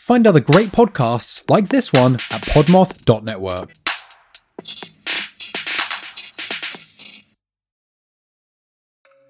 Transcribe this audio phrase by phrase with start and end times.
[0.00, 3.70] Find other great podcasts like this one at podmoth.network.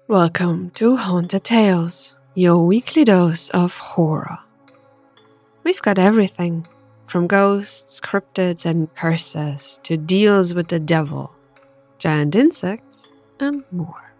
[0.07, 4.39] Welcome to Haunted Tales, your weekly dose of horror.
[5.65, 6.65] We've got everything
[7.05, 11.35] from ghosts, cryptids, and curses to deals with the devil,
[11.99, 13.11] giant insects,
[13.41, 14.13] and more.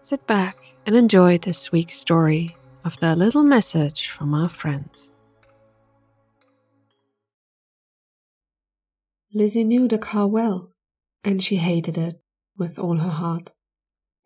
[0.00, 5.10] Sit back and enjoy this week's story after a little message from our friends.
[9.32, 10.70] Lizzy knew the car well,
[11.24, 12.20] and she hated it
[12.58, 13.50] with all her heart.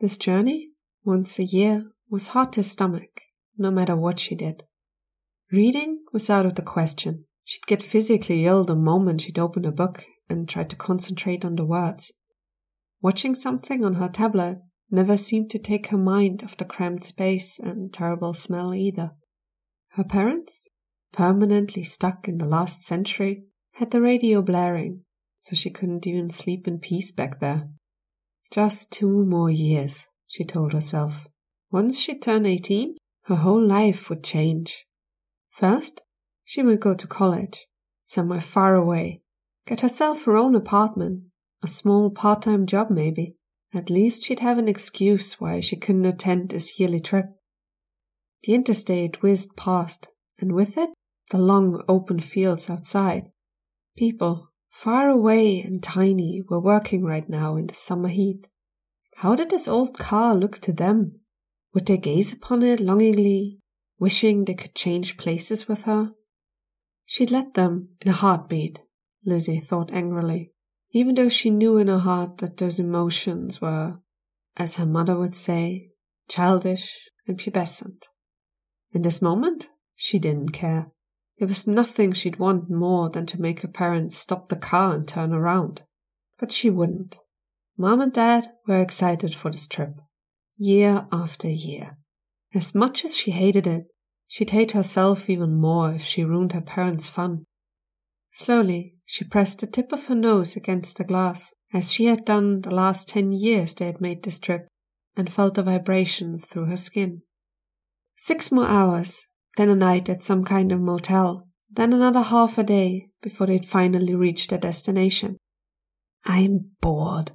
[0.00, 0.70] This journey,
[1.04, 3.22] once a year, was hard to stomach,
[3.56, 4.64] no matter what she did.
[5.52, 7.24] Reading was out of the question.
[7.44, 11.56] She'd get physically ill the moment she'd open a book and try to concentrate on
[11.56, 12.12] the words.
[13.00, 14.58] Watching something on her tablet
[14.90, 19.12] never seemed to take her mind off the cramped space and terrible smell either.
[19.90, 20.68] Her parents,
[21.12, 25.04] permanently stuck in the last century, had the radio blaring,
[25.36, 27.68] so she couldn't even sleep in peace back there.
[28.50, 31.26] Just two more years, she told herself.
[31.70, 34.86] Once she turned 18, her whole life would change.
[35.50, 36.00] First,
[36.44, 37.66] she would go to college,
[38.04, 39.20] somewhere far away,
[39.66, 41.24] get herself her own apartment,
[41.62, 43.34] a small part time job maybe.
[43.74, 47.26] At least she'd have an excuse why she couldn't attend this yearly trip.
[48.44, 50.08] The interstate whizzed past,
[50.40, 50.90] and with it,
[51.30, 53.30] the long open fields outside.
[53.96, 58.46] People, far away and tiny, were working right now in the summer heat.
[59.16, 61.20] How did this old car look to them?
[61.74, 63.58] Would they gaze upon it longingly,
[63.98, 66.12] wishing they could change places with her?
[67.04, 68.80] She'd let them in a heartbeat,
[69.24, 70.52] Lizzy thought angrily,
[70.90, 73.98] even though she knew in her heart that those emotions were,
[74.56, 75.90] as her mother would say,
[76.28, 78.04] childish and pubescent.
[78.92, 80.86] In this moment, she didn't care.
[81.38, 85.06] There was nothing she'd want more than to make her parents stop the car and
[85.06, 85.82] turn around.
[86.38, 87.18] But she wouldn't.
[87.76, 89.94] Mom and Dad were excited for this trip.
[90.58, 91.96] Year after year.
[92.54, 93.84] As much as she hated it,
[94.26, 97.44] she'd hate herself even more if she ruined her parents' fun.
[98.32, 102.60] Slowly, she pressed the tip of her nose against the glass, as she had done
[102.60, 104.68] the last ten years they had made this trip,
[105.16, 107.22] and felt the vibration through her skin.
[108.16, 112.62] Six more hours, then a night at some kind of motel, then another half a
[112.62, 115.36] day before they'd finally reached their destination.
[116.24, 117.32] I'm bored,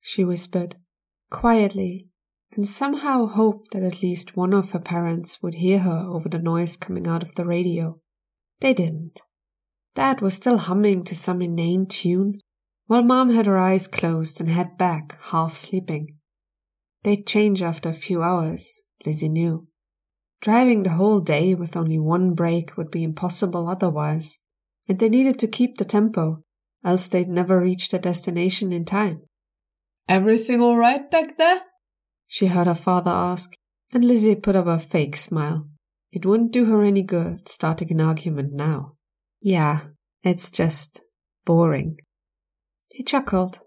[0.00, 0.76] she whispered,
[1.30, 2.08] quietly,
[2.52, 6.38] and somehow hoped that at least one of her parents would hear her over the
[6.38, 8.00] noise coming out of the radio.
[8.60, 9.20] They didn't.
[9.94, 12.40] Dad was still humming to some inane tune,
[12.86, 16.16] while Mom had her eyes closed and head back, half sleeping.
[17.02, 19.66] They'd change after a few hours, Lizzy knew.
[20.40, 24.38] Driving the whole day with only one break would be impossible otherwise,
[24.88, 26.42] and they needed to keep the tempo,
[26.84, 29.22] else they'd never reach their destination in time.
[30.08, 31.62] Everything all right back there?
[32.26, 33.52] She heard her father ask,
[33.92, 35.68] and Lizzy put up a fake smile.
[36.12, 38.94] It wouldn't do her any good starting an argument now.
[39.40, 39.80] Yeah,
[40.22, 41.02] it's just
[41.44, 41.98] boring.
[42.88, 43.60] He chuckled,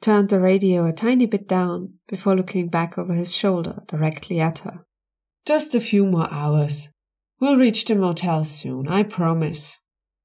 [0.00, 4.60] turned the radio a tiny bit down before looking back over his shoulder directly at
[4.60, 4.84] her.
[5.44, 6.88] Just a few more hours.
[7.40, 9.80] We'll reach the motel soon, I promise.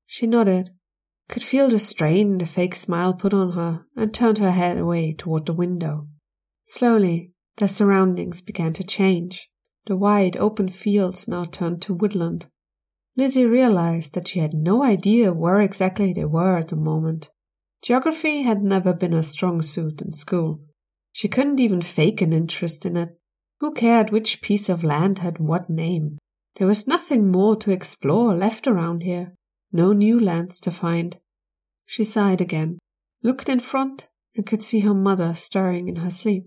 [0.05, 0.69] She nodded,
[1.29, 5.13] could feel the strain the fake smile put on her, and turned her head away
[5.13, 6.07] toward the window.
[6.65, 9.49] Slowly, their surroundings began to change.
[9.85, 12.47] The wide, open fields now turned to woodland.
[13.17, 17.29] Lizzy realized that she had no idea where exactly they were at the moment.
[17.81, 20.61] Geography had never been a strong suit in school.
[21.11, 23.17] She couldn't even fake an interest in it.
[23.59, 26.17] Who cared which piece of land had what name?
[26.55, 29.33] There was nothing more to explore left around here,
[29.71, 31.19] no new lands to find.
[31.85, 32.79] She sighed again,
[33.23, 36.45] looked in front, and could see her mother stirring in her sleep.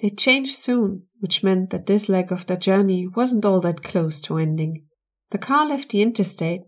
[0.00, 4.20] They'd change soon, which meant that this leg of their journey wasn't all that close
[4.22, 4.86] to ending.
[5.32, 6.60] The car left the interstate,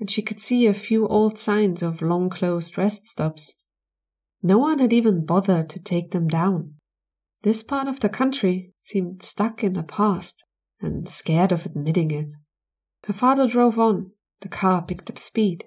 [0.00, 3.54] and she could see a few old signs of long closed rest stops.
[4.42, 6.74] No one had even bothered to take them down.
[7.42, 10.42] This part of the country seemed stuck in the past
[10.80, 12.34] and scared of admitting it.
[13.04, 14.10] Her father drove on.
[14.40, 15.66] The car picked up speed.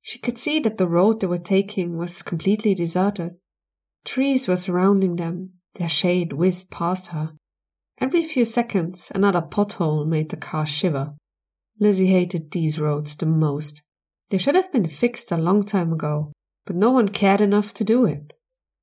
[0.00, 3.36] She could see that the road they were taking was completely deserted.
[4.04, 7.30] Trees were surrounding them, their shade whizzed past her.
[7.98, 11.14] Every few seconds, another pothole made the car shiver.
[11.80, 13.82] Lizzy hated these roads the most.
[14.30, 16.32] They should have been fixed a long time ago,
[16.64, 18.32] but no one cared enough to do it.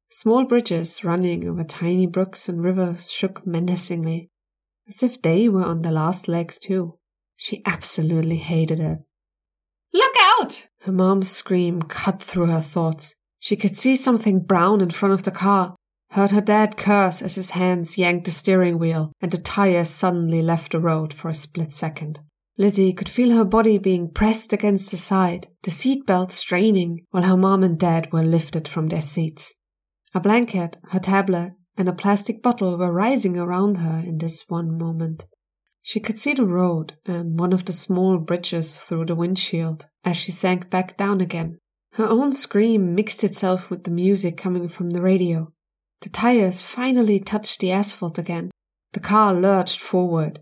[0.09, 4.29] Small bridges running over tiny brooks and rivers shook menacingly,
[4.87, 6.97] as if they were on their last legs too.
[7.35, 8.99] She absolutely hated it.
[9.93, 10.67] Look out!
[10.81, 13.15] Her mom's scream cut through her thoughts.
[13.39, 15.75] She could see something brown in front of the car,
[16.11, 20.41] heard her dad curse as his hands yanked the steering wheel and the tires suddenly
[20.41, 22.19] left the road for a split second.
[22.59, 27.37] Lizzy could feel her body being pressed against the side, the seatbelt straining while her
[27.37, 29.55] mom and dad were lifted from their seats.
[30.13, 34.77] A blanket, her tablet, and a plastic bottle were rising around her in this one
[34.77, 35.23] moment.
[35.81, 40.17] She could see the road and one of the small bridges through the windshield as
[40.17, 41.59] she sank back down again.
[41.93, 45.53] Her own scream mixed itself with the music coming from the radio.
[46.01, 48.51] The tires finally touched the asphalt again.
[48.91, 50.39] The car lurched forward.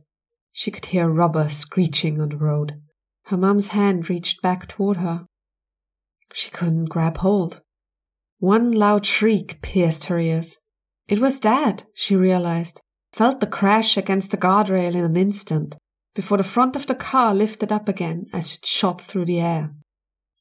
[0.59, 2.81] She could hear rubber screeching on the road.
[3.25, 5.27] Her mom's hand reached back toward her.
[6.33, 7.61] She couldn't grab hold.
[8.39, 10.57] One loud shriek pierced her ears.
[11.07, 12.81] It was Dad, she realized,
[13.13, 15.77] felt the crash against the guardrail in an instant,
[16.15, 19.75] before the front of the car lifted up again as it shot through the air.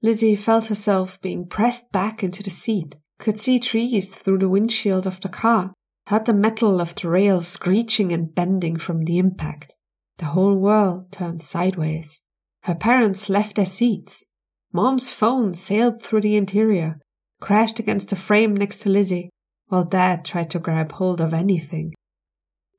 [0.01, 5.07] Lizzy felt herself being pressed back into the seat, could see trees through the windshield
[5.07, 5.75] of the car,
[6.07, 9.75] heard the metal of the rail screeching and bending from the impact.
[10.19, 12.23] The whole world turned sideways.
[12.63, 14.25] Her parents left their seats.
[14.73, 16.99] Mom's phone sailed through the interior,
[17.41, 19.31] crashed against the frame next to Lizzy,
[19.69, 21.93] while Dad tried to grab hold of anything.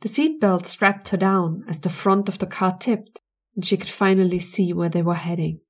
[0.02, 3.20] The seatbelt strapped her down as the front of the car tipped,
[3.56, 5.62] and she could finally see where they were heading.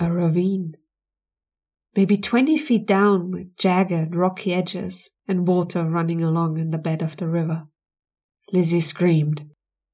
[0.00, 0.74] A ravine.
[1.96, 7.02] Maybe twenty feet down with jagged, rocky edges and water running along in the bed
[7.02, 7.64] of the river.
[8.52, 9.48] Lizzy screamed.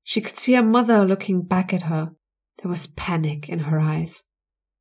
[0.04, 2.12] She could see her mother looking back at her.
[2.62, 4.22] There was panic in her eyes.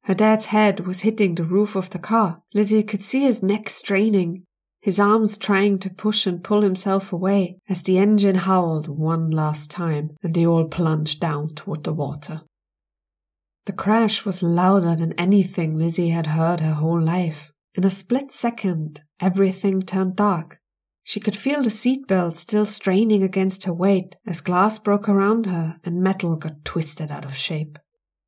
[0.03, 2.43] Her dad's head was hitting the roof of the car.
[2.53, 4.43] Lizzy could see his neck straining,
[4.81, 9.71] his arms trying to push and pull himself away as the engine howled one last
[9.71, 12.41] time and they all plunged down toward the water.
[13.65, 17.53] The crash was louder than anything Lizzy had heard her whole life.
[17.75, 20.59] In a split second, everything turned dark.
[21.03, 25.79] She could feel the seatbelt still straining against her weight as glass broke around her
[25.83, 27.77] and metal got twisted out of shape.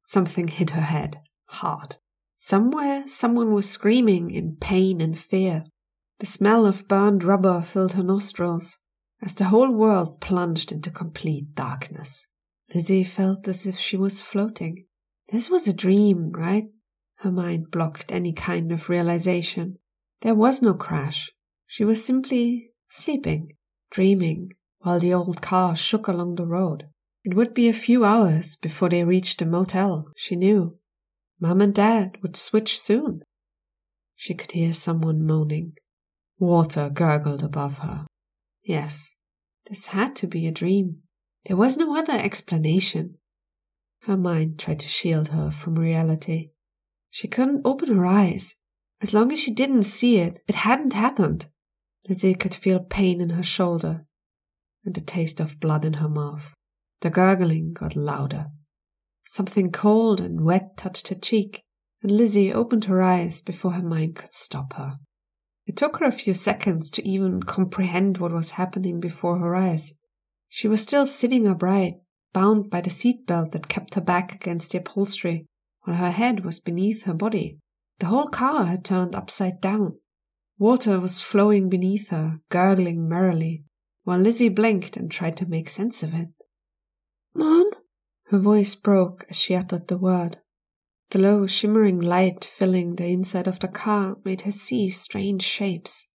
[0.03, 1.95] Something hit her head, hard.
[2.37, 5.63] Somewhere someone was screaming in pain and fear.
[6.19, 8.77] The smell of burned rubber filled her nostrils
[9.21, 12.27] as the whole world plunged into complete darkness.
[12.73, 14.85] Lizzy felt as if she was floating.
[15.29, 16.65] This was a dream, right?
[17.19, 19.79] Her mind blocked any kind of realization.
[20.21, 21.31] There was no crash.
[21.67, 23.53] She was simply sleeping,
[23.91, 26.85] dreaming, while the old car shook along the road.
[27.23, 30.77] It would be a few hours before they reached the motel, she knew.
[31.39, 33.23] Mom and Dad would switch soon.
[34.15, 35.73] She could hear someone moaning.
[36.37, 38.05] Water gurgled above her.
[38.63, 39.15] Yes,
[39.67, 41.01] this had to be a dream.
[41.45, 43.17] There was no other explanation.
[44.03, 46.51] Her mind tried to shield her from reality.
[47.09, 48.55] She couldn't open her eyes.
[49.01, 51.47] As long as she didn't see it, it hadn't happened.
[52.07, 54.05] Lizzy could feel pain in her shoulder
[54.83, 56.53] and the taste of blood in her mouth.
[57.01, 58.47] The gurgling got louder.
[59.27, 61.63] Something cold and wet touched her cheek,
[62.03, 64.97] and Lizzy opened her eyes before her mind could stop her.
[65.65, 69.93] It took her a few seconds to even comprehend what was happening before her eyes.
[70.47, 71.95] She was still sitting upright,
[72.33, 75.47] bound by the seat belt that kept her back against the upholstery,
[75.83, 77.57] while her head was beneath her body.
[77.99, 79.97] The whole car had turned upside down.
[80.57, 83.65] Water was flowing beneath her, gurgling merrily,
[84.03, 86.29] while Lizzy blinked and tried to make sense of it.
[87.33, 87.71] Mom?
[88.27, 90.39] Her voice broke as she uttered the word.
[91.09, 96.07] The low, shimmering light filling the inside of the car made her see strange shapes.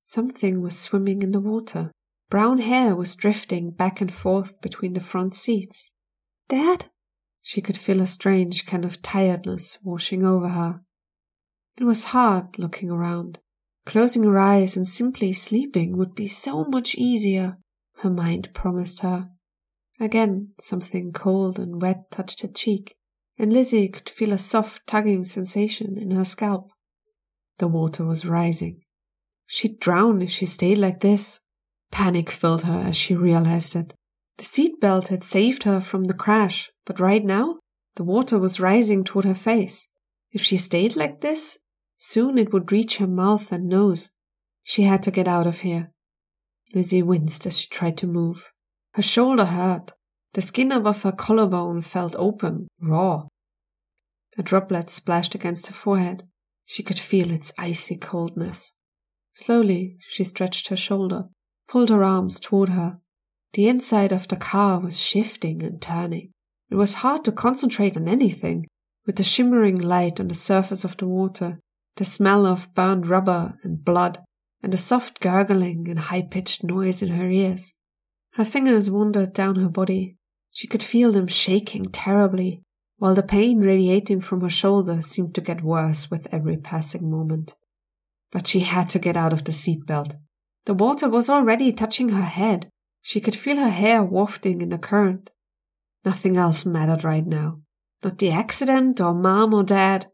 [0.00, 1.90] Something was swimming in the water.
[2.30, 5.92] Brown hair was drifting back and forth between the front seats.
[6.48, 6.86] Dad?
[7.42, 10.80] She could feel a strange kind of tiredness washing over her.
[11.76, 13.38] It was hard looking around.
[13.84, 17.58] Closing her eyes and simply sleeping would be so much easier,
[17.98, 19.28] her mind promised her.
[20.00, 22.96] Again, something cold and wet touched her cheek
[23.38, 26.70] and Lizzy could feel a soft tugging sensation in her scalp.
[27.58, 28.82] The water was rising.
[29.46, 31.40] She'd drown if she stayed like this.
[31.90, 33.94] Panic filled her as she realized it.
[34.38, 37.58] The seat belt had saved her from the crash, but right now,
[37.96, 39.88] the water was rising toward her face.
[40.30, 41.58] If she stayed like this,
[42.02, 44.10] soon it would reach her mouth and nose.
[44.64, 45.92] She had to get out of here.
[46.74, 48.50] Lizzy winced as she tried to move.
[48.94, 49.92] Her shoulder hurt.
[50.34, 53.26] The skin above her collarbone felt open, raw.
[54.36, 56.24] A droplet splashed against her forehead.
[56.64, 58.72] She could feel its icy coldness.
[59.34, 61.26] Slowly, she stretched her shoulder,
[61.68, 62.98] pulled her arms toward her.
[63.52, 66.32] The inside of the car was shifting and turning.
[66.68, 68.66] It was hard to concentrate on anything,
[69.06, 71.60] with the shimmering light on the surface of the water,
[71.96, 74.18] the smell of burned rubber and blood,
[74.62, 77.74] and the soft gurgling and high pitched noise in her ears.
[78.34, 80.16] Her fingers wandered down her body.
[80.50, 82.62] She could feel them shaking terribly,
[82.98, 87.54] while the pain radiating from her shoulder seemed to get worse with every passing moment.
[88.30, 90.14] But she had to get out of the seat belt.
[90.64, 92.68] The water was already touching her head.
[93.02, 95.30] She could feel her hair wafting in the current.
[96.04, 97.60] Nothing else mattered right now.
[98.02, 100.06] Not the accident or mom or dad.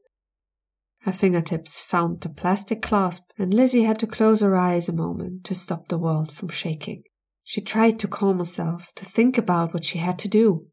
[1.08, 5.42] Her fingertips found the plastic clasp, and Lizzy had to close her eyes a moment
[5.44, 7.02] to stop the world from shaking.
[7.42, 10.66] She tried to calm herself, to think about what she had to do.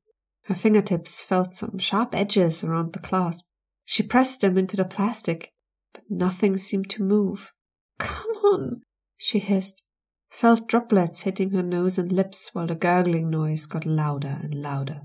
[0.48, 3.46] Her fingertips felt some sharp edges around the clasp.
[3.86, 5.54] She pressed them into the plastic,
[5.94, 7.54] but nothing seemed to move.
[7.98, 8.82] Come on,
[9.15, 9.84] she hissed,
[10.30, 15.04] felt droplets hitting her nose and lips while the gurgling noise got louder and louder.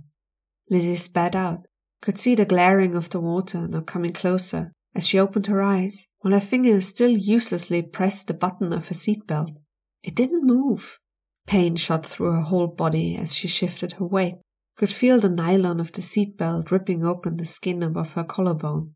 [0.69, 1.69] Lizzy spat out,
[2.03, 6.09] could see the glaring of the water now coming closer as she opened her eyes,
[6.21, 9.57] while her fingers still uselessly pressed the button of her seatbelt.
[10.03, 10.99] It didn't move.
[11.47, 14.37] Pain shot through her whole body as she shifted her weight,
[14.77, 18.95] could feel the nylon of the seatbelt ripping open the skin above her collarbone.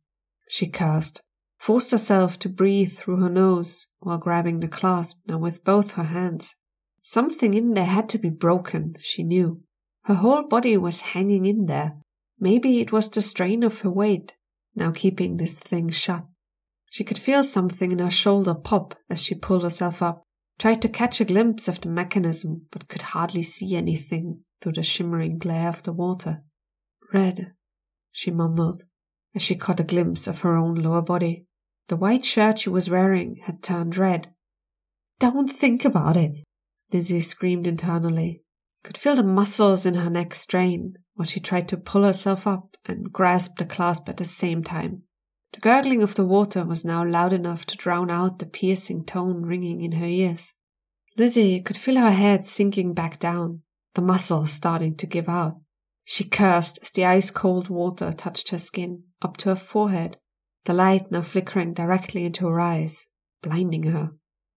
[0.49, 1.23] She cursed,
[1.59, 6.05] forced herself to breathe through her nose while grabbing the clasp now with both her
[6.05, 6.55] hands.
[7.03, 9.63] Something in there had to be broken, she knew.
[10.05, 11.97] Her whole body was hanging in there.
[12.39, 14.35] Maybe it was the strain of her weight,
[14.75, 16.25] now keeping this thing shut.
[16.91, 20.23] She could feel something in her shoulder pop as she pulled herself up,
[20.59, 24.83] tried to catch a glimpse of the mechanism, but could hardly see anything through the
[24.83, 26.43] shimmering glare of the water.
[27.13, 27.53] Red,
[28.13, 28.85] she mumbled,
[29.35, 31.47] as she caught a glimpse of her own lower body.
[31.89, 34.33] The white shirt she was wearing had turned red.
[35.19, 36.45] Don't think about it,
[36.93, 38.43] Lizzy screamed internally.
[38.85, 42.77] Could feel the muscles in her neck strain while she tried to pull herself up
[42.87, 45.03] and grasp the clasp at the same time.
[45.53, 49.43] The gurgling of the water was now loud enough to drown out the piercing tone
[49.43, 50.55] ringing in her ears.
[51.17, 53.63] Lizzy could feel her head sinking back down,
[53.95, 55.61] the muscles starting to give out.
[56.05, 60.17] She cursed as the ice cold water touched her skin, up to her forehead,
[60.65, 63.07] the light now flickering directly into her eyes,
[63.43, 64.11] blinding her.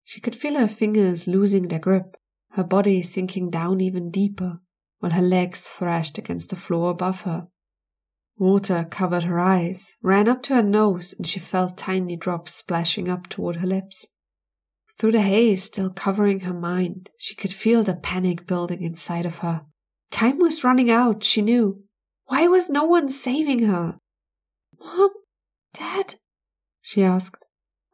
[0.05, 2.15] She could feel her fingers losing their grip,
[2.51, 4.61] her body sinking down even deeper,
[5.05, 7.47] while her legs thrashed against the floor above her.
[8.39, 13.07] Water covered her eyes, ran up to her nose, and she felt tiny drops splashing
[13.07, 14.07] up toward her lips.
[14.97, 19.37] Through the haze still covering her mind, she could feel the panic building inside of
[19.39, 19.67] her.
[20.09, 21.83] Time was running out, she knew.
[22.25, 23.99] Why was no one saving her?
[24.79, 25.11] Mom,
[25.75, 26.15] Dad?
[26.81, 27.44] she asked,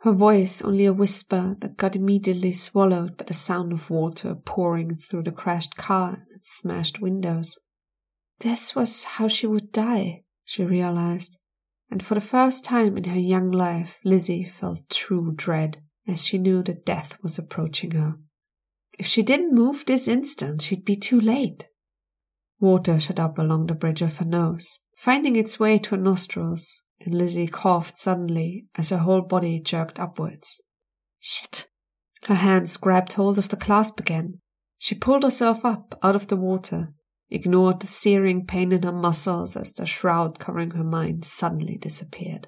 [0.02, 4.96] her voice only a whisper that got immediately swallowed by the sound of water pouring
[4.96, 7.60] through the crashed car and its smashed windows.
[8.40, 11.38] This was how she would die, she realized,
[11.92, 16.40] and for the first time in her young life, Lizzy felt true dread as she
[16.40, 18.16] knew that death was approaching her.
[18.98, 21.68] If she didn't move this instant, she'd be too late.
[22.60, 26.82] Water shot up along the bridge of her nose, finding its way to her nostrils
[27.06, 30.62] and Lizzy coughed suddenly as her whole body jerked upwards.
[31.20, 31.68] Shit!
[32.26, 34.40] Her hands grabbed hold of the clasp again.
[34.78, 36.90] She pulled herself up out of the water,
[37.30, 42.48] ignored the searing pain in her muscles as the shroud covering her mind suddenly disappeared.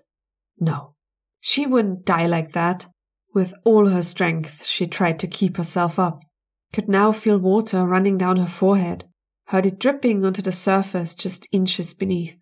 [0.59, 0.95] No,
[1.39, 2.87] she wouldn't die like that.
[3.33, 6.23] With all her strength, she tried to keep herself up,
[6.71, 9.05] could now feel water running down her forehead,
[9.47, 12.37] heard it dripping onto the surface just inches beneath.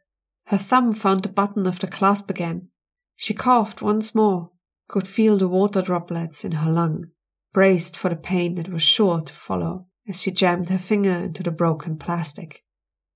[0.46, 2.70] Her thumb found the button of the clasp again.
[3.16, 4.52] She coughed once more,
[4.88, 7.06] could feel the water droplets in her lung,
[7.54, 11.44] braced for the pain that was sure to follow as she jammed her finger into
[11.44, 12.64] the broken plastic.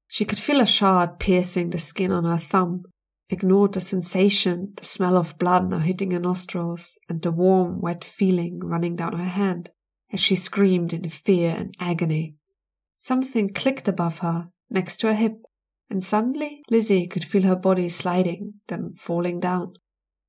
[0.08, 2.84] She could feel a shard piercing the skin on her thumb,
[3.30, 8.04] ignored the sensation, the smell of blood now hitting her nostrils, and the warm, wet
[8.04, 9.72] feeling running down her hand
[10.14, 12.36] as she screamed in fear and agony.
[12.98, 15.42] Something clicked above her, next to her hip,
[15.90, 19.74] and suddenly Lizzy could feel her body sliding, then falling down.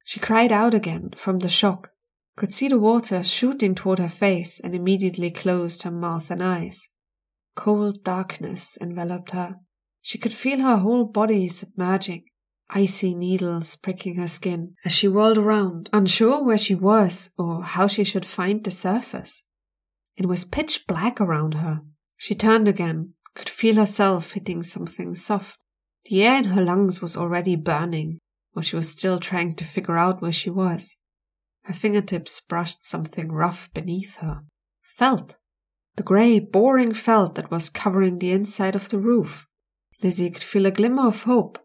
[0.05, 1.91] She cried out again from the shock,
[2.37, 6.91] could see the water shooting toward her face, and immediately closed her mouth and eyes.
[7.55, 9.57] Cold darkness enveloped her.
[10.03, 12.25] She could feel her whole body submerging,
[12.71, 17.87] icy needles pricking her skin as she whirled around, unsure where she was or how
[17.87, 19.43] she should find the surface.
[20.17, 21.81] It was pitch black around her.
[22.17, 25.59] She turned again, could feel herself hitting something soft.
[26.07, 28.19] The air in her lungs was already burning,
[28.53, 30.97] while she was still trying to figure out where she was.
[31.65, 34.43] Her fingertips brushed something rough beneath her.
[34.83, 35.37] Felt.
[35.97, 39.47] The grey, boring felt that was covering the inside of the roof.
[40.03, 41.59] Lizzy could feel a glimmer of hope,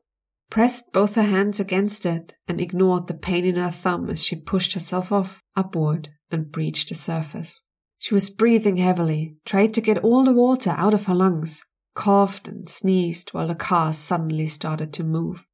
[0.49, 4.35] pressed both her hands against it, and ignored the pain in her thumb as she
[4.35, 7.61] pushed herself off, upward, and breached the surface.
[8.01, 12.47] She was breathing heavily, tried to get all the water out of her lungs, coughed
[12.47, 15.47] and sneezed while the car suddenly started to move.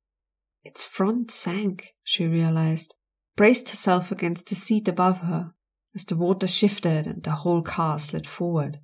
[0.63, 2.95] Its front sank, she realized,
[3.35, 5.51] braced herself against the seat above her
[5.93, 8.79] as the water shifted and the whole car slid forward.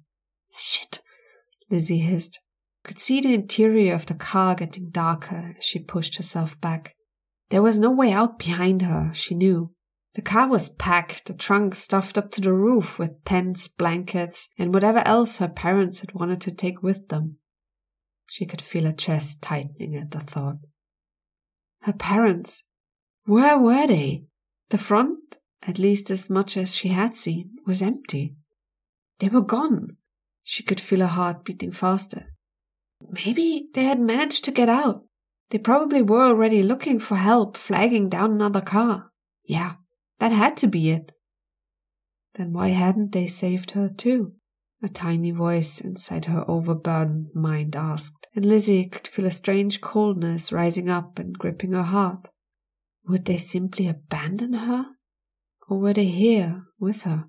[0.58, 1.00] Shit,
[1.72, 2.38] Lizzy hissed.
[2.84, 6.96] Could see the interior of the car getting darker as she pushed herself back.
[7.50, 9.74] There was no way out behind her, she knew.
[10.15, 14.74] The car was packed, the trunk stuffed up to the roof with tents, blankets, and
[14.74, 17.38] whatever else her parents had wanted to take with them.
[18.29, 20.58] She could feel her chest tightening at the thought.
[21.82, 22.63] Her parents.
[23.25, 24.25] Where were they?
[24.70, 28.36] The front, at least as much as she had seen, was empty.
[29.20, 29.98] They were gone.
[30.43, 32.34] She could feel her heart beating faster.
[33.10, 35.03] Maybe they had managed to get out.
[35.50, 39.12] They probably were already looking for help, flagging down another car.
[39.43, 39.75] Yeah,
[40.20, 41.12] that had to be it.
[42.36, 44.34] Then why hadn't they saved her too?
[44.82, 50.51] A tiny voice inside her overburdened mind asked, and Lizzy could feel a strange coldness
[50.51, 52.27] rising up and gripping her heart.
[53.08, 54.88] Would they simply abandon her?
[55.70, 57.25] Or were they here with her?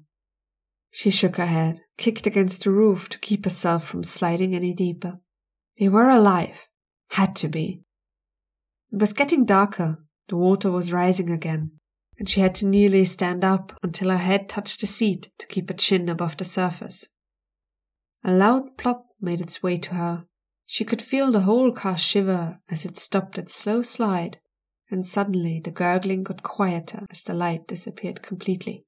[0.91, 5.21] She shook her head, kicked against the roof to keep herself from sliding any deeper.
[5.79, 6.69] They were alive.
[7.11, 7.83] Had to be.
[8.93, 9.99] It was getting darker.
[10.29, 11.73] The water was rising again,
[12.19, 15.69] and she had to nearly stand up until her head touched the seat to keep
[15.69, 17.07] her chin above the surface.
[18.25, 20.25] A loud plop made its way to her.
[20.67, 24.39] She could feel the whole car shiver as it stopped its slow slide,
[24.91, 28.85] and suddenly the gurgling got quieter as the light disappeared completely.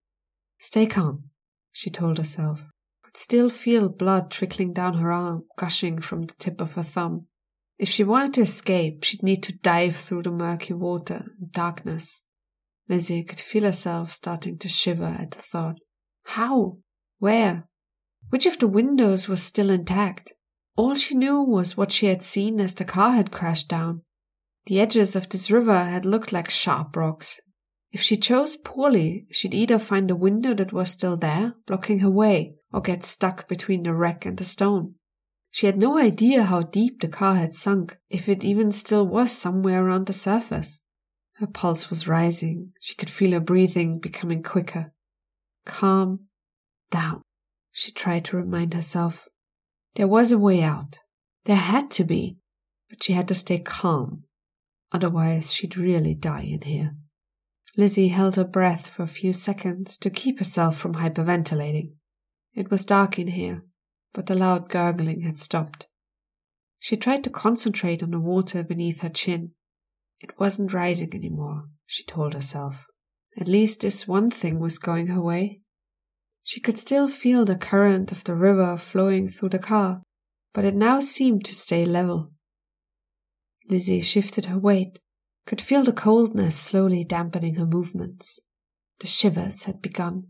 [0.58, 1.30] Stay calm,
[1.72, 2.64] she told herself
[3.06, 7.26] could still feel blood trickling down her arm, gushing from the tip of her thumb.
[7.78, 12.22] If she wanted to escape, she'd need to dive through the murky water and darkness.
[12.88, 15.78] Lizzy could feel herself starting to shiver at the thought.
[16.24, 16.78] How?
[17.18, 17.68] Where?
[18.30, 20.32] Which of the windows was still intact?
[20.76, 24.02] All she knew was what she had seen as the car had crashed down.
[24.66, 27.40] The edges of this river had looked like sharp rocks.
[27.92, 32.10] If she chose poorly, she'd either find a window that was still there, blocking her
[32.10, 34.96] way, or get stuck between the wreck and the stone.
[35.50, 39.32] She had no idea how deep the car had sunk, if it even still was
[39.32, 40.80] somewhere around the surface.
[41.38, 42.72] Her pulse was rising.
[42.80, 44.92] She could feel her breathing becoming quicker.
[45.64, 46.28] Calm
[46.90, 47.22] down,
[47.72, 49.28] she tried to remind herself.
[49.96, 50.98] There was a way out.
[51.44, 52.38] There had to be.
[52.88, 54.24] But she had to stay calm.
[54.92, 56.94] Otherwise, she'd really die in here.
[57.76, 61.92] Lizzy held her breath for a few seconds to keep herself from hyperventilating.
[62.54, 63.64] It was dark in here,
[64.14, 65.86] but the loud gurgling had stopped.
[66.78, 69.52] She tried to concentrate on the water beneath her chin.
[70.20, 72.86] It wasn't rising anymore, she told herself.
[73.38, 75.60] At least this one thing was going her way.
[76.42, 80.02] She could still feel the current of the river flowing through the car,
[80.54, 82.32] but it now seemed to stay level.
[83.68, 84.98] Lizzy shifted her weight,
[85.46, 88.38] could feel the coldness slowly dampening her movements.
[89.00, 90.28] The shivers had begun.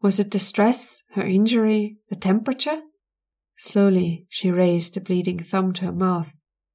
[0.00, 2.80] Was it the stress, her injury, the temperature?
[3.56, 6.32] Slowly, she raised the bleeding thumb to her mouth.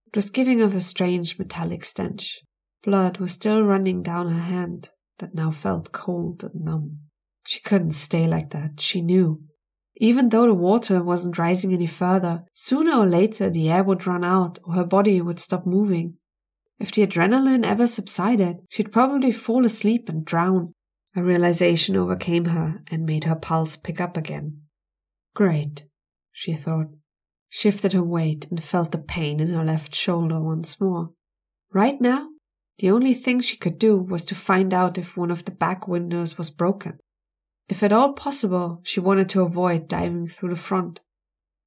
[0.07, 2.41] It was giving off a strange metallic stench.
[2.83, 4.89] Blood was still running down her hand,
[5.19, 6.99] that now felt cold and numb.
[7.45, 9.43] She couldn't stay like that, she knew.
[9.97, 14.23] Even though the water wasn't rising any further, sooner or later the air would run
[14.23, 16.15] out or her body would stop moving.
[16.79, 20.73] If the adrenaline ever subsided, she'd probably fall asleep and drown.
[21.15, 24.61] A realization overcame her and made her pulse pick up again.
[25.35, 25.83] Great,
[26.31, 26.87] she thought,
[27.49, 31.11] shifted her weight and felt the pain in her left shoulder once more.
[31.71, 32.30] Right now,
[32.81, 35.87] the only thing she could do was to find out if one of the back
[35.87, 36.99] windows was broken.
[37.69, 40.99] If at all possible, she wanted to avoid diving through the front.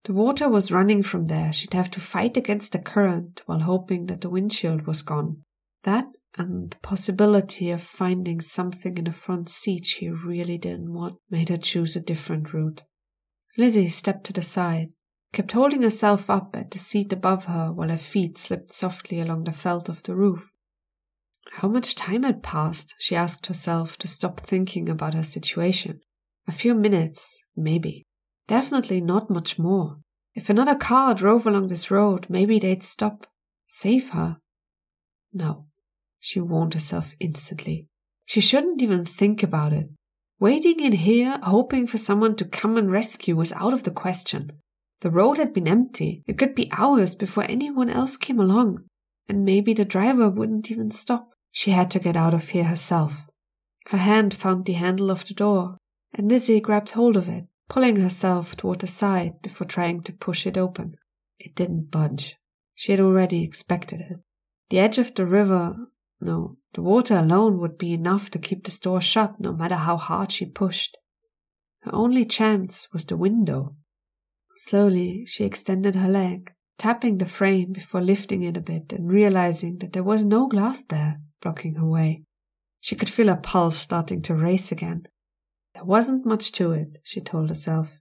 [0.07, 1.53] The water was running from there.
[1.53, 5.45] She'd have to fight against the current while hoping that the windshield was gone.
[5.85, 11.19] That and the possibility of finding something in the front seat she really didn't want
[11.31, 12.83] made her choose a different route.
[13.57, 14.93] Lizzy stepped to the side,
[15.33, 19.45] kept holding herself up at the seat above her while her feet slipped softly along
[19.45, 20.54] the felt of the roof.
[21.59, 26.01] How much time had passed, she asked herself to stop thinking about her situation.
[26.49, 28.03] A few minutes, maybe.
[28.49, 29.99] Definitely not much more.
[30.35, 33.29] If another car drove along this road, maybe they'd stop,
[33.69, 34.39] save her.
[35.33, 35.67] No.
[36.19, 37.87] She warned herself instantly.
[38.25, 39.87] She shouldn't even think about it.
[40.41, 44.51] Waiting in here, hoping for someone to come and rescue, was out of the question.
[45.03, 46.25] The road had been empty.
[46.27, 48.81] It could be hours before anyone else came along,
[49.29, 51.29] and maybe the driver wouldn't even stop.
[51.57, 53.29] She had to get out of here herself.
[53.87, 55.79] Her hand found the handle of the door,
[56.13, 60.49] and Lizzy grabbed hold of it, pulling herself toward the side before trying to push
[60.49, 60.97] it open.
[61.39, 62.37] It didn't budge.
[62.75, 64.17] She had already expected it.
[64.71, 65.77] The edge of the river,
[66.21, 69.97] no, the water alone would be enough to keep the door shut no matter how
[69.97, 70.99] hard she pushed.
[71.83, 73.77] Her only chance was the window.
[74.57, 79.79] Slowly, she extended her leg, tapping the frame before lifting it a bit and realizing
[79.79, 82.25] that there was no glass there blocking her way.
[82.81, 85.07] She could feel her pulse starting to race again.
[85.75, 88.01] There wasn't much to it, she told herself.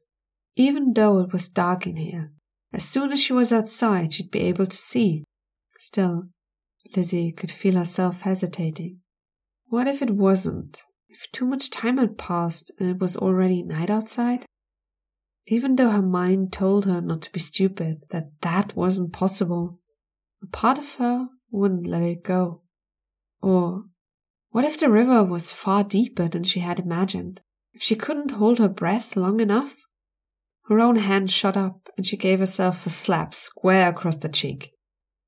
[0.56, 2.32] Even though it was dark in here,
[2.74, 5.24] as soon as she was outside, she'd be able to see.
[5.78, 6.30] Still,
[6.96, 9.02] Lizzy could feel herself hesitating.
[9.68, 10.84] What if it wasn't?
[11.10, 14.46] If too much time had passed and it was already night outside?
[15.48, 19.80] Even though her mind told her not to be stupid, that that wasn't possible,
[20.42, 22.63] a part of her wouldn't let it go.
[23.44, 23.84] Or
[24.52, 27.42] what if the river was far deeper than she had imagined?
[27.74, 29.76] If she couldn't hold her breath long enough?
[30.70, 34.72] Her own hand shot up and she gave herself a slap square across the cheek.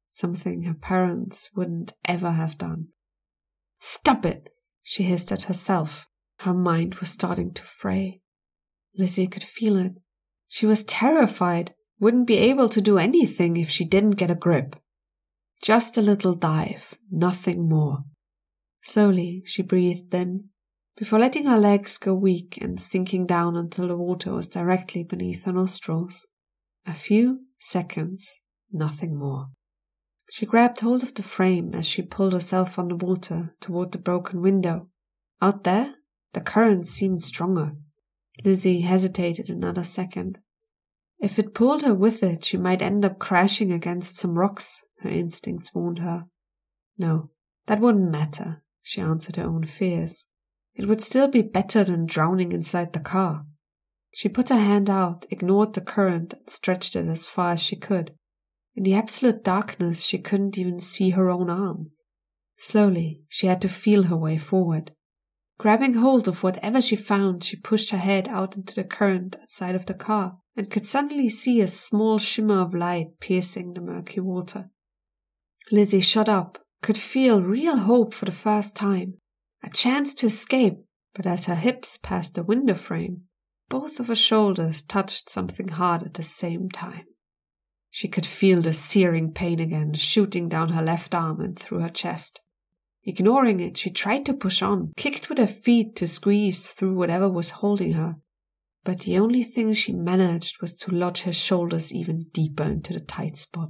[0.08, 2.88] Something her parents wouldn't ever have done.
[3.80, 4.49] Stop it!
[4.82, 6.08] She hissed at herself.
[6.39, 8.21] Her mind was starting to fray.
[8.97, 9.91] Lizzy could feel it.
[10.47, 14.78] She was terrified, wouldn't be able to do anything if she didn't get a grip.
[15.62, 18.00] Just a little dive, nothing more.
[18.84, 20.50] Slowly she breathed in,
[20.96, 25.44] before letting her legs go weak and sinking down until the water was directly beneath
[25.44, 26.26] her nostrils.
[26.86, 28.41] A few seconds,
[28.72, 29.48] nothing more.
[30.32, 33.98] She grabbed hold of the frame as she pulled herself on the water toward the
[33.98, 34.89] broken window.
[35.41, 35.96] Out there,
[36.34, 37.74] the current seemed stronger.
[38.44, 40.39] Lizzy hesitated another second.
[41.20, 45.10] If it pulled her with it, she might end up crashing against some rocks, her
[45.10, 46.25] instincts warned her.
[46.97, 47.31] No,
[47.67, 50.25] that wouldn't matter, she answered her own fears.
[50.75, 53.45] It would still be better than drowning inside the car.
[54.13, 57.75] She put her hand out, ignored the current, and stretched it as far as she
[57.75, 58.13] could.
[58.75, 61.91] In the absolute darkness, she couldn't even see her own arm.
[62.58, 64.91] Slowly, she had to feel her way forward.
[65.58, 69.75] Grabbing hold of whatever she found, she pushed her head out into the current outside
[69.75, 74.19] of the car and could suddenly see a small shimmer of light piercing the murky
[74.19, 74.69] water.
[75.71, 79.15] Lizzy shot up, could feel real hope for the first time,
[79.63, 80.78] a chance to escape,
[81.15, 83.23] but as her hips passed the window frame,
[83.67, 87.06] both of her shoulders touched something hard at the same time.
[87.89, 91.89] She could feel the searing pain again shooting down her left arm and through her
[91.89, 92.41] chest.
[93.04, 97.30] Ignoring it, she tried to push on, kicked with her feet to squeeze through whatever
[97.30, 98.17] was holding her.
[98.84, 102.99] But the only thing she managed was to lodge her shoulders even deeper into the
[102.99, 103.69] tight spot.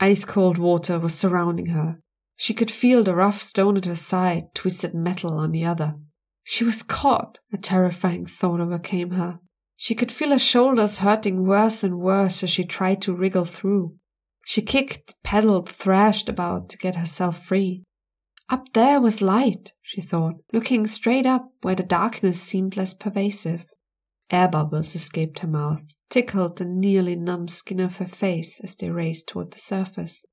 [0.00, 1.98] Ice cold water was surrounding her.
[2.36, 5.96] She could feel the rough stone at her side, twisted metal on the other.
[6.44, 7.40] She was caught.
[7.52, 9.40] A terrifying thought overcame her.
[9.76, 13.96] She could feel her shoulders hurting worse and worse as she tried to wriggle through.
[14.44, 17.82] She kicked, pedaled, thrashed about to get herself free.
[18.48, 23.66] Up there was light, she thought, looking straight up where the darkness seemed less pervasive.
[24.30, 28.90] Air bubbles escaped her mouth, tickled the nearly numb skin of her face as they
[28.90, 30.26] raced toward the surface.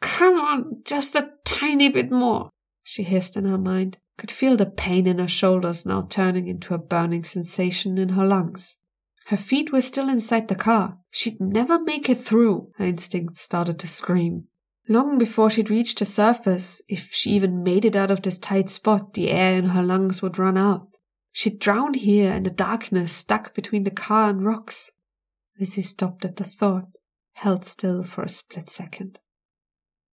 [0.00, 2.50] Come on, just a tiny bit more,
[2.82, 6.74] she hissed in her mind, could feel the pain in her shoulders now turning into
[6.74, 8.76] a burning sensation in her lungs.
[9.26, 10.98] Her feet were still inside the car.
[11.10, 14.48] She'd never make it through, her instincts started to scream.
[14.88, 18.68] Long before she'd reached the surface, if she even made it out of this tight
[18.68, 20.88] spot, the air in her lungs would run out.
[21.40, 24.90] She'd drown here in the darkness, stuck between the car and rocks.
[25.58, 26.88] Lizzy stopped at the thought,
[27.32, 29.18] held still for a split second.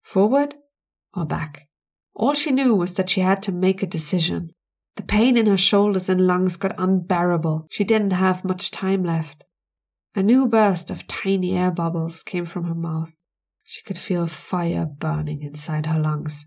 [0.03, 0.55] Forward
[1.15, 1.67] or back?
[2.15, 4.53] All she knew was that she had to make a decision.
[4.95, 7.67] The pain in her shoulders and lungs got unbearable.
[7.73, 9.43] She didn't have much time left.
[10.15, 13.13] A new burst of tiny air bubbles came from her mouth.
[13.65, 16.47] She could feel fire burning inside her lungs.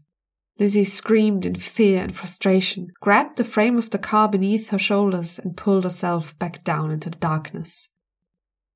[0.60, 5.39] Lizzy screamed in fear and frustration, grabbed the frame of the car beneath her shoulders,
[5.39, 7.91] and pulled herself back down into the darkness.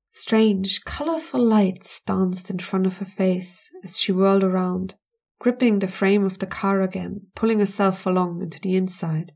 [0.08, 4.94] Strange, colorful lights danced in front of her face as she whirled around,
[5.38, 9.32] gripping the frame of the car again, pulling herself along into the inside.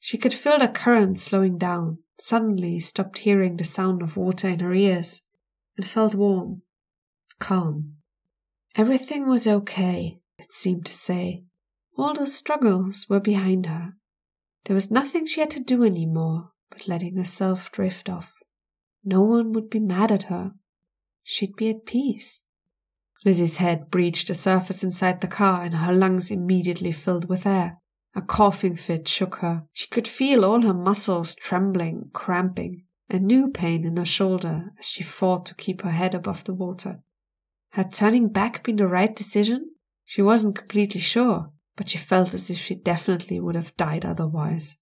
[0.00, 4.58] She could feel the current slowing down, suddenly stopped hearing the sound of water in
[4.58, 5.22] her ears,
[5.76, 6.62] and felt warm,
[7.38, 7.96] calm.
[8.74, 11.44] Everything was okay, it seemed to say.
[11.96, 13.94] All those struggles were behind her.
[14.64, 18.32] There was nothing she had to do any more but letting herself drift off.
[19.04, 20.52] No one would be mad at her.
[21.22, 22.42] she'd be at peace.
[23.24, 27.78] Lizzy's head breached the surface inside the car and her lungs immediately filled with air.
[28.14, 29.64] A coughing fit shook her.
[29.72, 34.86] She could feel all her muscles trembling, cramping, a new pain in her shoulder as
[34.86, 37.00] she fought to keep her head above the water.
[37.70, 39.72] Had turning back been the right decision?
[40.04, 44.76] She wasn't completely sure, but she felt as if she definitely would have died otherwise.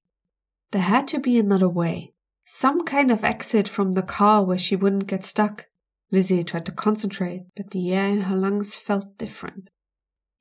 [0.71, 2.15] There had to be another way.
[2.45, 5.67] Some kind of exit from the car where she wouldn't get stuck.
[6.11, 9.71] Lizzy tried to concentrate, but the air in her lungs felt different.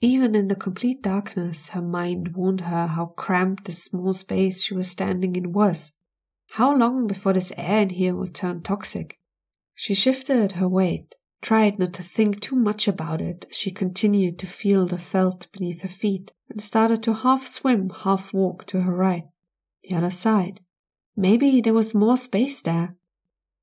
[0.01, 4.73] Even in the complete darkness, her mind warned her how cramped the small space she
[4.73, 5.93] was standing in was.
[6.51, 9.17] How long before this air in here would turn toxic?
[9.73, 14.37] She shifted her weight, tried not to think too much about it as she continued
[14.39, 18.81] to feel the felt beneath her feet, and started to half swim, half walk to
[18.81, 19.25] her right,
[19.83, 20.61] the other side.
[21.15, 22.95] Maybe there was more space there.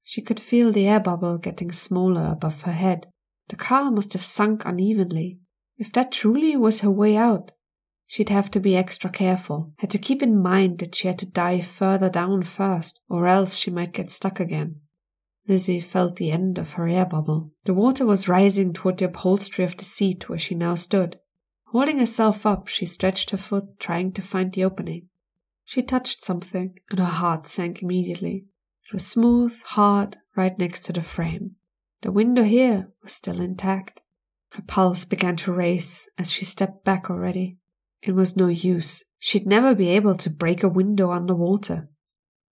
[0.02, 3.06] She could feel the air bubble getting smaller above her head.
[3.48, 5.38] The car must have sunk unevenly.
[5.78, 7.52] If that truly was her way out,
[8.08, 11.26] she'd have to be extra careful, had to keep in mind that she had to
[11.26, 14.80] dive further down first, or else she might get stuck again.
[15.46, 17.52] Lizzy felt the end of her air bubble.
[17.66, 21.19] The water was rising toward the upholstery of the seat where she now stood.
[21.72, 25.08] Holding herself up, she stretched her foot, trying to find the opening.
[25.64, 28.46] She touched something, and her heart sank immediately.
[28.88, 31.52] It was smooth, hard, right next to the frame.
[32.02, 34.02] The window here was still intact.
[34.54, 37.58] Her pulse began to race as she stepped back already.
[38.02, 39.04] It was no use.
[39.20, 41.88] She'd never be able to break a window underwater.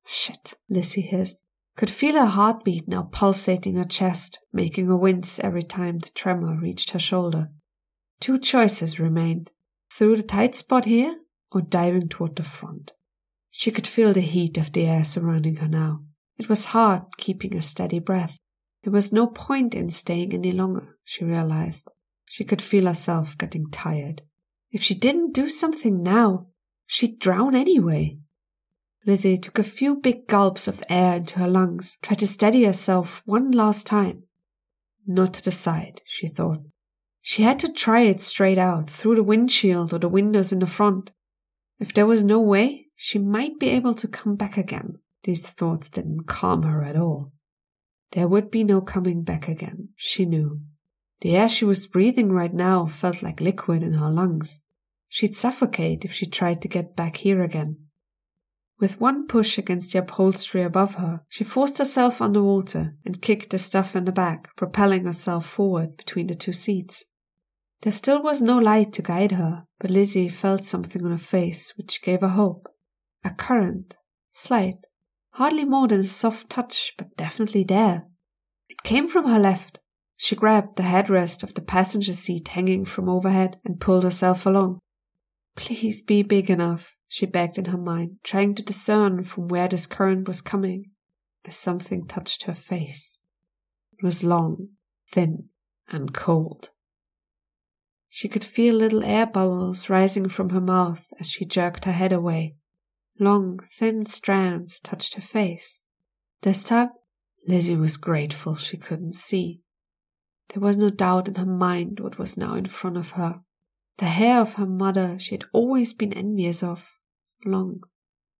[0.05, 1.41] Shit, Lizzy hissed.
[1.75, 6.59] Could feel her heartbeat now pulsating her chest, making her wince every time the tremor
[6.59, 7.49] reached her shoulder.
[8.19, 9.51] Two choices remained
[9.91, 11.19] through the tight spot here
[11.51, 12.93] or diving toward the front.
[13.49, 16.03] She could feel the heat of the air surrounding her now.
[16.37, 18.37] It was hard keeping a steady breath.
[18.83, 21.91] There was no point in staying any longer, she realized.
[22.25, 24.21] She could feel herself getting tired.
[24.71, 26.47] If she didn't do something now,
[26.85, 28.17] she'd drown anyway.
[29.05, 33.21] Lizzy took a few big gulps of air into her lungs, tried to steady herself
[33.25, 34.23] one last time.
[35.05, 36.59] Not to the side, she thought.
[37.29, 40.65] She had to try it straight out, through the windshield or the windows in the
[40.65, 41.11] front.
[41.77, 44.99] If there was no way, she might be able to come back again.
[45.23, 47.33] These thoughts didn't calm her at all.
[48.13, 50.61] There would be no coming back again, she knew.
[51.19, 54.61] The air she was breathing right now felt like liquid in her lungs.
[55.09, 57.75] She'd suffocate if she tried to get back here again.
[58.79, 63.57] With one push against the upholstery above her, she forced herself underwater and kicked the
[63.57, 67.03] stuff in the back, propelling herself forward between the two seats.
[67.81, 71.73] There still was no light to guide her, but Lizzy felt something on her face
[71.77, 72.67] which gave her hope.
[73.23, 73.95] A current,
[74.31, 74.77] slight,
[75.31, 78.05] hardly more than a soft touch, but definitely there.
[78.69, 79.79] It came from her left.
[80.15, 84.79] She grabbed the headrest of the passenger seat hanging from overhead and pulled herself along.
[85.55, 89.85] Please be big enough, she begged in her mind, trying to discern from where this
[89.85, 90.91] current was coming,
[91.45, 93.19] as something touched her face.
[93.93, 94.69] It was long,
[95.11, 95.49] thin,
[95.87, 96.71] and cold.
[98.09, 102.11] She could feel little air bubbles rising from her mouth as she jerked her head
[102.11, 102.55] away.
[103.19, 105.81] Long, thin strands touched her face.
[106.41, 106.89] This time,
[107.47, 109.61] Lizzy was grateful she couldn't see.
[110.49, 113.41] There was no doubt in her mind what was now in front of her.
[113.97, 116.91] The hair of her mother she had always been envious of.
[117.45, 117.81] Long,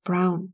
[0.04, 0.54] brown.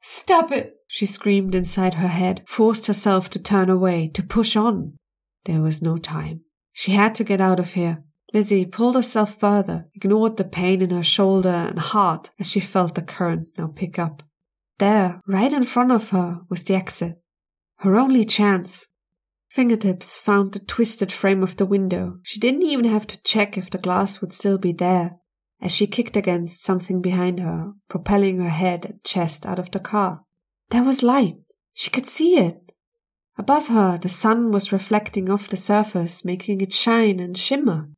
[0.00, 0.74] Stop it!
[0.86, 4.96] She screamed inside her head, forced herself to turn away, to push on.
[5.44, 6.42] There was no time.
[6.72, 8.04] She had to get out of here.
[8.34, 12.94] Lizzy pulled herself further, ignored the pain in her shoulder and heart as she felt
[12.94, 14.22] the current now pick up.
[14.78, 17.20] There, right in front of her, was the exit.
[17.78, 18.86] Her only chance.
[19.48, 22.18] Fingertips found the twisted frame of the window.
[22.22, 25.16] She didn't even have to check if the glass would still be there
[25.60, 29.80] as she kicked against something behind her, propelling her head and chest out of the
[29.80, 30.20] car.
[30.70, 31.36] There was light.
[31.74, 32.72] She could see it.
[33.36, 37.88] Above her, the sun was reflecting off the surface, making it shine and shimmer.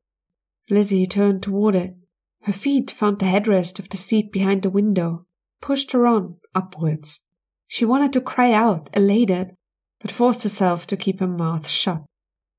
[0.70, 1.96] Lizzy turned toward it.
[2.42, 5.26] Her feet found the headrest of the seat behind the window,
[5.60, 7.20] pushed her on, upwards.
[7.66, 9.56] She wanted to cry out, elated,
[10.00, 12.04] but forced herself to keep her mouth shut,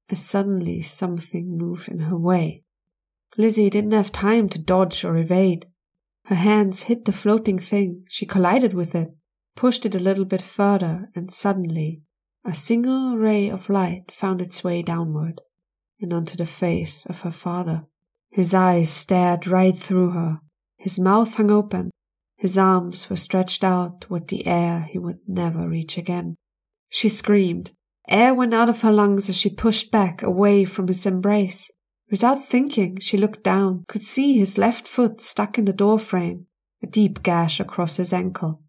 [0.09, 2.63] as suddenly something moved in her way.
[3.37, 5.65] Lizzy didn't have time to dodge or evade.
[6.25, 9.09] Her hands hit the floating thing, she collided with it,
[9.55, 12.01] pushed it a little bit further, and suddenly
[12.43, 15.41] a single ray of light found its way downward
[16.01, 17.85] and onto the face of her father.
[18.31, 20.39] His eyes stared right through her.
[20.77, 21.91] His mouth hung open.
[22.37, 26.35] His arms were stretched out toward the air he would never reach again.
[26.89, 27.71] She screamed.
[28.07, 31.69] Air went out of her lungs as she pushed back away from his embrace.
[32.09, 36.47] Without thinking, she looked down, could see his left foot stuck in the door frame,
[36.81, 38.61] a deep gash across his ankle.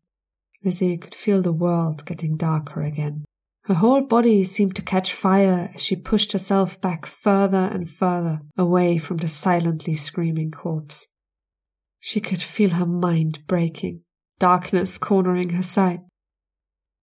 [0.65, 3.25] Lizzy could feel the world getting darker again.
[3.67, 8.41] Her whole body seemed to catch fire as she pushed herself back further and further
[8.59, 11.07] away from the silently screaming corpse.
[12.01, 14.01] She could feel her mind breaking,
[14.41, 16.01] darkness cornering her sight.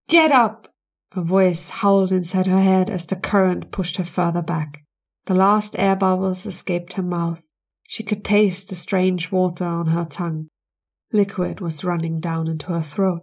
[0.08, 0.68] Get up!
[1.16, 4.84] A voice howled inside her head as the current pushed her further back.
[5.24, 7.42] The last air bubbles escaped her mouth.
[7.88, 10.48] She could taste the strange water on her tongue.
[11.12, 13.22] Liquid was running down into her throat.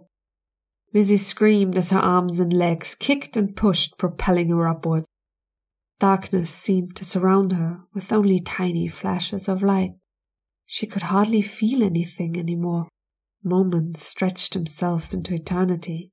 [0.98, 5.04] Lizzy screamed as her arms and legs kicked and pushed, propelling her upward.
[6.00, 9.92] Darkness seemed to surround her with only tiny flashes of light.
[10.66, 12.88] She could hardly feel anything anymore.
[13.44, 16.10] Moments stretched themselves into eternity.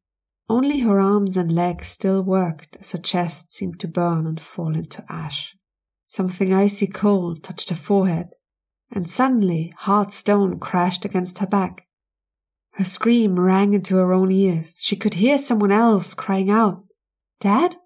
[0.48, 4.76] Only her arms and legs still worked as her chest seemed to burn and fall
[4.76, 5.56] into ash.
[6.06, 8.28] Something icy cold touched her forehead,
[8.92, 11.88] and suddenly hard stone crashed against her back.
[12.76, 14.82] Her scream rang into her own ears.
[14.82, 16.84] She could hear someone else crying out,
[17.40, 17.78] Dad?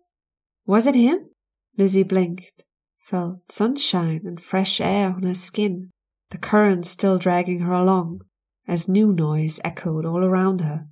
[0.66, 1.30] Was it him?
[1.78, 2.64] Lizzy blinked,
[2.98, 5.92] felt sunshine and fresh air on her skin,
[6.32, 8.22] the current still dragging her along,
[8.68, 10.88] as new noise echoed all around her.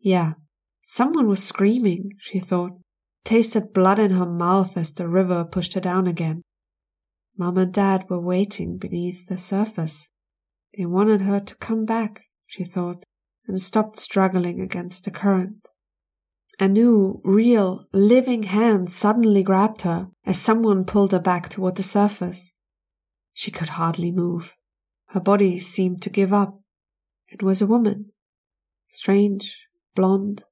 [0.00, 0.34] Yeah,
[0.84, 2.72] someone was screaming, she thought,
[3.24, 6.42] tasted blood in her mouth as the river pushed her down again.
[7.38, 10.08] Mom and Dad were waiting beneath the surface.
[10.76, 13.04] They wanted her to come back, she thought,
[13.46, 15.68] and stopped struggling against the current.
[16.58, 21.82] A new, real, living hand suddenly grabbed her as someone pulled her back toward the
[21.82, 22.52] surface.
[23.34, 24.54] She could hardly move.
[25.08, 26.58] Her body seemed to give up.
[27.28, 28.12] It was a woman.
[28.88, 30.44] Strange, blonde,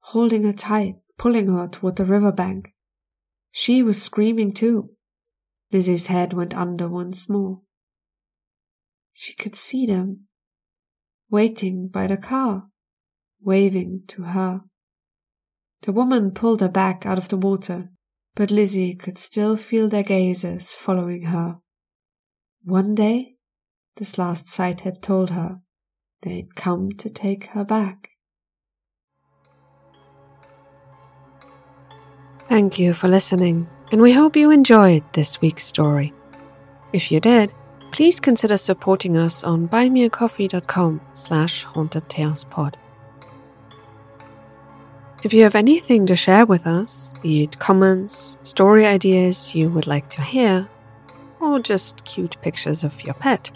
[0.00, 2.72] holding her tight, pulling her toward the river bank.
[3.50, 4.90] She was screaming too.
[5.70, 7.60] Lizzy's head went under once more.
[9.12, 10.28] She could see them,
[11.32, 12.68] waiting by the car,
[13.40, 14.60] waving to her.
[15.84, 17.88] The woman pulled her back out of the water,
[18.36, 21.56] but Lizzy could still feel their gazes following her.
[22.62, 23.36] One day,
[23.96, 25.60] this last sight had told her,
[26.20, 28.10] they'd come to take her back.
[32.48, 36.12] Thank you for listening and we hope you enjoyed this week's story.
[36.92, 37.54] If you did,
[37.92, 42.74] please consider supporting us on buymeacoffee.com slash hauntedtalespod.
[45.22, 49.86] If you have anything to share with us, be it comments, story ideas you would
[49.86, 50.68] like to hear,
[51.38, 53.52] or just cute pictures of your pet,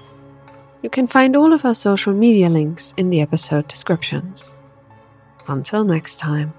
[0.83, 4.55] you can find all of our social media links in the episode descriptions.
[5.49, 6.53] Until next time.